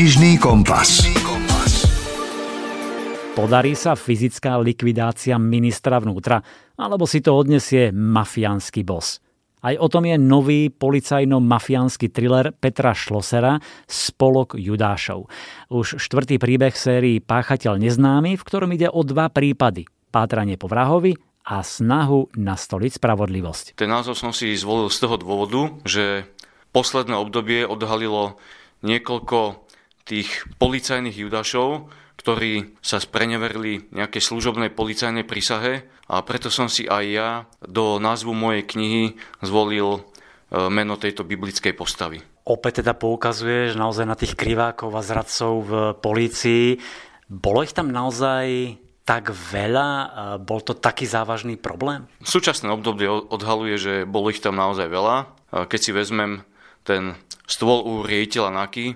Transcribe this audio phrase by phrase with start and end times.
[0.00, 1.04] Knižný kompas.
[3.36, 6.40] Podarí sa fyzická likvidácia ministra vnútra,
[6.80, 9.20] alebo si to odnesie mafiánsky bos.
[9.60, 15.28] Aj o tom je nový policajno-mafiánsky thriller Petra Šlosera Spolok Judášov.
[15.68, 19.84] Už štvrtý príbeh sérii Páchateľ neznámy, v ktorom ide o dva prípady.
[20.08, 21.12] Pátranie po vrahovi
[21.44, 23.76] a snahu nastoliť spravodlivosť.
[23.76, 26.24] Ten názov som si zvolil z toho dôvodu, že
[26.72, 28.40] posledné obdobie odhalilo
[28.80, 29.68] niekoľko
[30.10, 31.86] tých policajných judašov,
[32.18, 37.30] ktorí sa spreneverili nejakej služobnej policajnej prísahe a preto som si aj ja
[37.62, 39.04] do názvu mojej knihy
[39.40, 40.00] zvolil e,
[40.68, 42.18] meno tejto biblickej postavy.
[42.44, 46.82] Opäť teda poukazuješ naozaj na tých krivákov a zradcov v polícii.
[47.30, 48.74] Bolo ich tam naozaj
[49.06, 49.88] tak veľa?
[50.42, 52.10] Bol to taký závažný problém?
[52.20, 55.16] V súčasné obdobie odhaluje, že bolo ich tam naozaj veľa.
[55.70, 56.42] Keď si vezmem
[56.82, 57.14] ten
[57.46, 58.86] stôl u riaditeľa NAKY,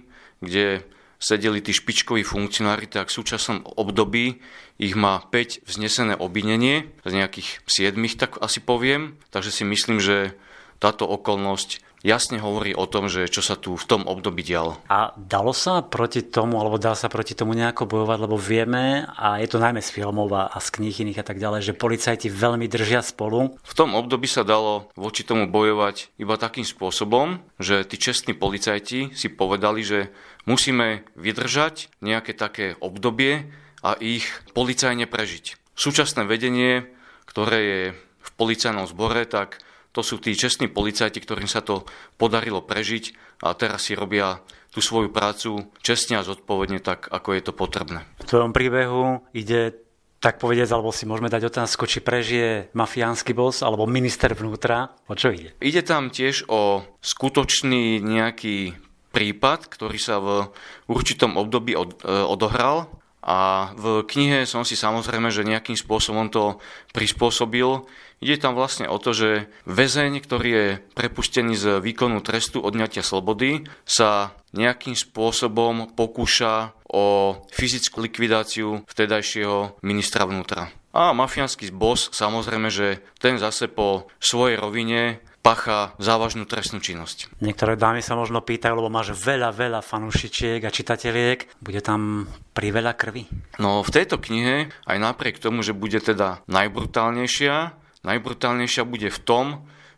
[0.43, 0.83] kde
[1.25, 4.45] sedeli tí špičkoví funkcionári, tak v súčasnom období
[4.77, 9.17] ich má 5 vznesené obvinenie, z nejakých 7, tak asi poviem.
[9.33, 10.37] Takže si myslím, že
[10.85, 14.77] táto okolnosť jasne hovorí o tom, že čo sa tu v tom období dialo.
[14.93, 19.41] A dalo sa proti tomu, alebo dá sa proti tomu nejako bojovať, lebo vieme, a
[19.41, 22.69] je to najmä z filmov a z kníh iných a tak ďalej, že policajti veľmi
[22.69, 23.57] držia spolu.
[23.65, 29.17] V tom období sa dalo voči tomu bojovať iba takým spôsobom, že tí čestní policajti
[29.17, 30.13] si povedali, že
[30.45, 33.49] musíme vydržať nejaké také obdobie
[33.81, 35.57] a ich policajne prežiť.
[35.75, 36.87] Súčasné vedenie,
[37.25, 39.59] ktoré je v policajnom zbore, tak
[39.95, 41.87] to sú tí čestní policajti, ktorým sa to
[42.19, 43.15] podarilo prežiť
[43.47, 44.43] a teraz si robia
[44.75, 48.03] tú svoju prácu čestne a zodpovedne tak, ako je to potrebné.
[48.19, 49.79] V tvojom príbehu ide
[50.19, 54.91] tak povedať, alebo si môžeme dať otázku, či prežije mafiánsky bos alebo minister vnútra.
[55.07, 55.53] O čo ide?
[55.61, 58.73] Ide tam tiež o skutočný nejaký
[59.15, 60.51] prípad, ktorý sa v
[60.91, 62.91] určitom období od, e, odohral
[63.23, 66.61] a v knihe som si samozrejme, že nejakým spôsobom to
[66.93, 67.85] prispôsobil
[68.25, 73.69] Ide tam vlastne o to, že väzeň, ktorý je prepustený z výkonu trestu odňatia slobody,
[73.85, 80.73] sa nejakým spôsobom pokúša o fyzickú likvidáciu vtedajšieho ministra vnútra.
[80.97, 87.29] A mafiánsky boss, samozrejme, že ten zase po svojej rovine pacha závažnú trestnú činnosť.
[87.45, 91.61] Niektoré dámy sa možno pýtajú, lebo máš veľa, veľa fanúšičiek a čitateľiek.
[91.61, 92.25] Bude tam
[92.57, 93.29] pri veľa krvi?
[93.61, 99.47] No v tejto knihe, aj napriek tomu, že bude teda najbrutálnejšia, Najbrutálnejšia bude v tom,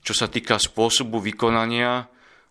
[0.06, 2.06] čo sa týka spôsobu vykonania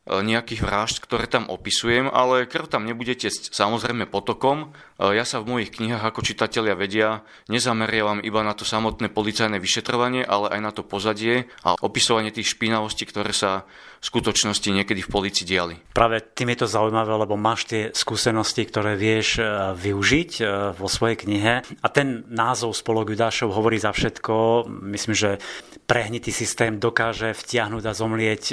[0.05, 4.69] nejakých vražd, ktoré tam opisujem, ale krv tam nebude tiecť samozrejme potokom.
[5.01, 9.57] E, ja sa v mojich knihách ako čitatelia vedia, nezameriavam iba na to samotné policajné
[9.57, 13.65] vyšetrovanie, ale aj na to pozadie a opisovanie tých špinavostí, ktoré sa
[13.97, 15.75] v skutočnosti niekedy v policii diali.
[15.97, 20.31] Práve tým je to zaujímavé, lebo máš tie skúsenosti, ktoré vieš e, využiť
[20.77, 21.65] vo svojej knihe.
[21.65, 24.69] A ten názov Spolok Judášov hovorí za všetko.
[24.85, 25.41] Myslím, že
[25.89, 28.43] prehnitý systém dokáže vtiahnuť a zomlieť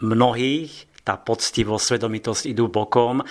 [0.00, 3.24] mnohých tá poctivosť, svedomitosť idú bokom.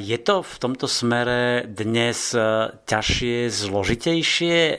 [0.00, 4.56] Je to v tomto smere dnes e, ťažšie, zložitejšie?
[4.56, 4.74] E,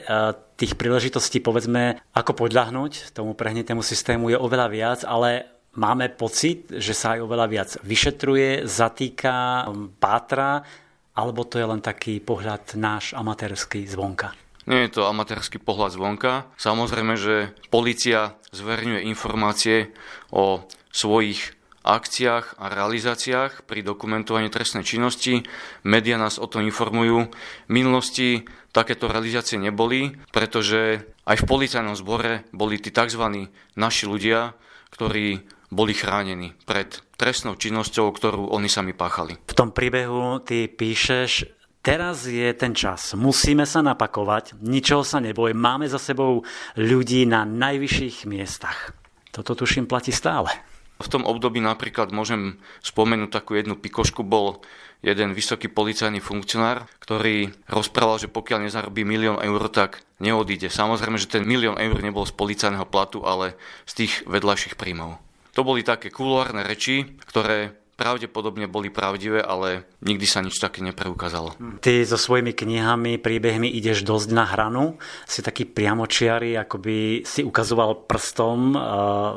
[0.58, 5.46] tých príležitostí, povedzme, ako podľahnuť tomu prehnitému systému je oveľa viac, ale
[5.78, 9.70] máme pocit, že sa aj oveľa viac vyšetruje, zatýka,
[10.02, 10.66] pátra,
[11.14, 14.34] alebo to je len taký pohľad náš amatérsky zvonka?
[14.68, 16.46] Nie je to amatérsky pohľad zvonka.
[16.60, 19.90] Samozrejme, že policia zverňuje informácie
[20.30, 25.44] o svojich akciách a realizáciách pri dokumentovaní trestnej činnosti.
[25.84, 27.32] Média nás o tom informujú.
[27.66, 33.48] V minulosti takéto realizácie neboli, pretože aj v policajnom zbore boli tí tzv.
[33.74, 34.54] naši ľudia,
[34.92, 39.38] ktorí boli chránení pred trestnou činnosťou, ktorú oni sami páchali.
[39.46, 43.16] V tom príbehu ty píšeš, Teraz je ten čas.
[43.16, 45.56] Musíme sa napakovať, ničoho sa neboj.
[45.56, 46.44] Máme za sebou
[46.76, 48.92] ľudí na najvyšších miestach.
[49.32, 50.52] Toto tuším platí stále.
[51.00, 54.60] V tom období napríklad môžem spomenúť takú jednu pikošku, bol
[55.00, 60.68] jeden vysoký policajný funkcionár, ktorý rozprával, že pokiaľ nezarobí milión eur, tak neodíde.
[60.68, 63.56] Samozrejme, že ten milión eur nebol z policajného platu, ale
[63.88, 65.16] z tých vedľajších príjmov.
[65.56, 71.52] To boli také kulárne reči, ktoré pravdepodobne boli pravdivé, ale nikdy sa nič také nepreukázalo.
[71.84, 74.96] Ty so svojimi knihami, príbehmi ideš dosť na hranu,
[75.28, 76.96] si taký priamočiary, ako by
[77.28, 78.80] si ukazoval prstom eh,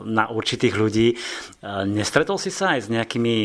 [0.07, 1.07] na určitých ľudí.
[1.11, 3.35] Eh, nestretol si sa aj s nejakými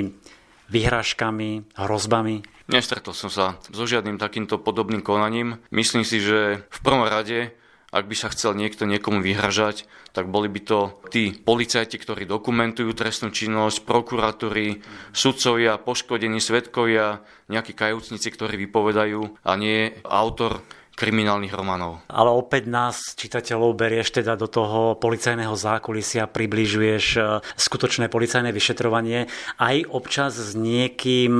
[0.70, 2.46] vyhrážkami, hrozbami?
[2.68, 5.58] Nestretol som sa so žiadnym takýmto podobným konaním.
[5.72, 7.56] Myslím si, že v prvom rade
[7.88, 12.92] ak by sa chcel niekto niekomu vyhražať, tak boli by to tí policajti, ktorí dokumentujú
[12.92, 14.84] trestnú činnosť, prokuratúry,
[15.16, 20.60] sudcovia, poškodení svetkovia, nejakí kajúcnici, ktorí vypovedajú a nie autor
[20.98, 22.02] kriminálnych románov.
[22.10, 27.20] Ale opäť nás, čitateľov, berieš teda do toho policajného zákulisia, približuješ e,
[27.54, 29.30] skutočné policajné vyšetrovanie.
[29.62, 31.38] Aj občas s niekým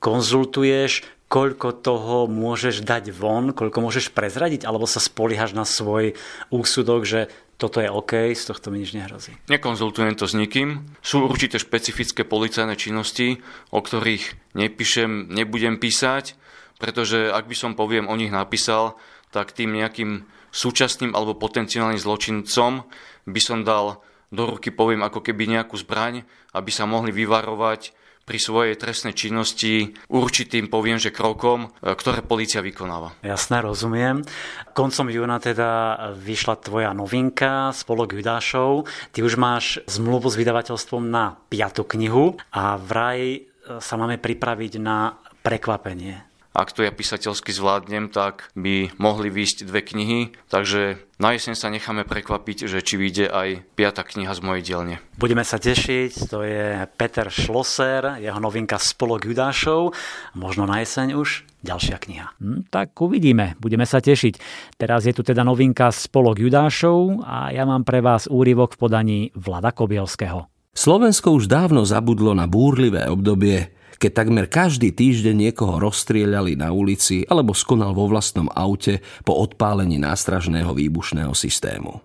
[0.00, 6.14] konzultuješ, koľko toho môžeš dať von, koľko môžeš prezradiť, alebo sa spoliehaš na svoj
[6.52, 7.20] úsudok, že
[7.54, 9.34] toto je OK, z tohto mi nič nehrozí.
[9.46, 10.90] Nekonzultujem to s nikým.
[11.00, 13.38] Sú určité špecifické policajné činnosti,
[13.70, 16.34] o ktorých nepíšem, nebudem písať,
[16.82, 18.98] pretože ak by som poviem o nich napísal,
[19.30, 22.86] tak tým nejakým súčasným alebo potenciálnym zločincom
[23.26, 24.02] by som dal
[24.34, 27.94] do ruky, poviem, ako keby nejakú zbraň, aby sa mohli vyvarovať
[28.24, 33.20] pri svojej trestnej činnosti určitým, poviem, že krokom, e, ktoré policia vykonáva.
[33.20, 34.24] Jasné, rozumiem.
[34.72, 38.88] Koncom júna teda vyšla tvoja novinka Spolok Judášov.
[39.12, 43.40] Ty už máš zmluvu s vydavateľstvom na piatu knihu a vraj e,
[43.78, 49.82] sa máme pripraviť na prekvapenie ak to ja písateľsky zvládnem, tak by mohli výjsť dve
[49.82, 54.62] knihy, takže na jeseň sa necháme prekvapiť, že či vyjde aj piata kniha z mojej
[54.62, 54.96] dielne.
[55.18, 59.98] Budeme sa tešiť, to je Peter Schlosser, jeho novinka Spolok Judášov,
[60.38, 62.38] možno na jeseň už ďalšia kniha.
[62.38, 64.38] Hm, tak uvidíme, budeme sa tešiť.
[64.78, 69.18] Teraz je tu teda novinka Spolok Judášov a ja mám pre vás úryvok v podaní
[69.34, 70.46] Vlada Kobielského.
[70.74, 77.22] Slovensko už dávno zabudlo na búrlivé obdobie, keď takmer každý týždeň niekoho rozstrieľali na ulici
[77.26, 82.02] alebo skonal vo vlastnom aute po odpálení nástražného výbušného systému.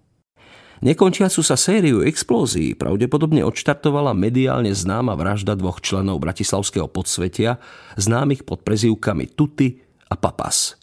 [0.80, 7.60] Nekončiacu sa sériu explózií pravdepodobne odštartovala mediálne známa vražda dvoch členov bratislavského podsvetia,
[8.00, 10.80] známych pod prezývkami Tuty a Papas.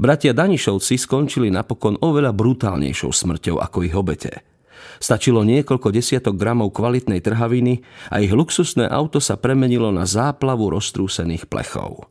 [0.00, 4.32] Bratia Danišovci skončili napokon oveľa brutálnejšou smrťou ako ich obete–
[4.96, 11.48] Stačilo niekoľko desiatok gramov kvalitnej trhaviny a ich luxusné auto sa premenilo na záplavu roztrúsených
[11.50, 12.08] plechov.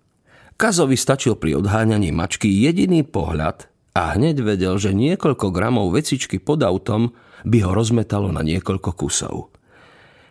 [0.55, 6.63] Kazovi stačil pri odháňaní mačky jediný pohľad a hneď vedel, že niekoľko gramov vecičky pod
[6.63, 7.11] autom
[7.43, 9.51] by ho rozmetalo na niekoľko kusov.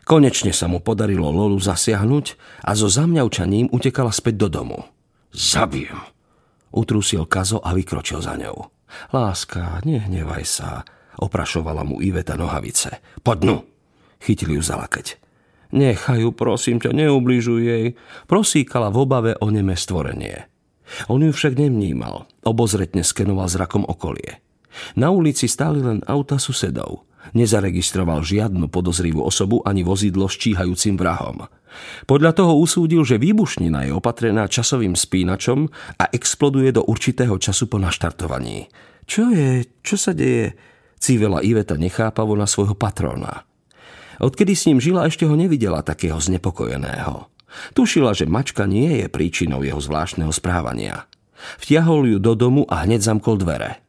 [0.05, 2.37] Konečne sa mu podarilo Lolu zasiahnuť
[2.69, 4.79] a so zamňaučaním utekala späť do domu.
[5.33, 5.97] Zabijem,
[6.77, 8.69] utrúsil Kazo a vykročil za ňou.
[9.17, 10.85] Láska, nehnevaj sa,
[11.21, 13.03] Oprašovala mu Iveta nohavice.
[13.23, 13.63] Podnu!
[14.19, 15.21] Chytili ju za lakeť.
[15.75, 17.87] Nechaj prosím ťa, neubližuj jej.
[18.31, 20.47] Prosíkala v obave o neme stvorenie.
[21.11, 22.31] On ju však nevnímal.
[22.47, 24.39] Obozretne skenoval zrakom okolie.
[24.95, 27.07] Na ulici stáli len auta susedov.
[27.33, 31.49] Nezaregistroval žiadnu podozrivú osobu ani vozidlo s číhajúcim vrahom.
[32.05, 35.67] Podľa toho usúdil, že výbušnina je opatrená časovým spínačom
[35.99, 38.69] a exploduje do určitého času po naštartovaní.
[39.09, 39.65] Čo je?
[39.81, 40.55] Čo sa deje?
[41.05, 43.45] Cívela Iveta nechápavo na svojho patrona.
[44.25, 47.29] Odkedy s ním žila, ešte ho nevidela takého znepokojeného.
[47.77, 51.05] Tušila, že mačka nie je príčinou jeho zvláštneho správania.
[51.61, 53.85] Vtiahol ju do domu a hneď zamkol dvere.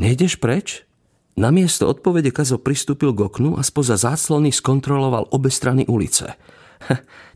[0.00, 0.88] Nejdeš preč?
[1.36, 6.40] Namiesto odpovede Kazo pristúpil k oknu a spoza záclony skontroloval obe strany ulice.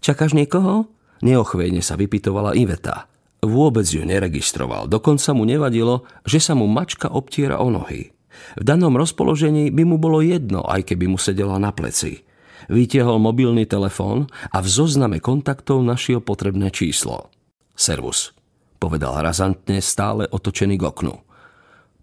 [0.01, 0.89] Čakáš niekoho?
[1.21, 3.05] Neochvejne sa vypitovala Iveta.
[3.45, 8.14] Vôbec ju neregistroval, dokonca mu nevadilo, že sa mu mačka obtiera o nohy.
[8.57, 12.25] V danom rozpoložení by mu bolo jedno, aj keby mu sedela na pleci.
[12.73, 17.29] Vytiehol mobilný telefón a v zozname kontaktov našiel potrebné číslo.
[17.77, 18.33] Servus,
[18.81, 21.15] povedal razantne stále otočený k oknu.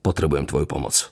[0.05, 1.09] Potrebujem tvoju pomoc.